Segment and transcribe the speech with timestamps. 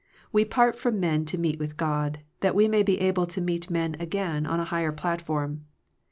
[0.31, 3.69] We part from men to meet with God, that we may be able to meet
[3.69, 5.65] men again on a higher platform.